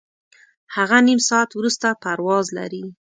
هغه 0.75 0.97
نیم 1.07 1.19
ساعت 1.29 1.49
وروسته 1.55 1.87
پرواز 2.03 2.45
لري. 2.57 2.85